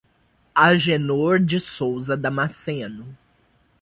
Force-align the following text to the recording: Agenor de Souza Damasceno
Agenor 0.55 1.37
de 1.39 1.59
Souza 1.59 2.17
Damasceno 2.17 3.15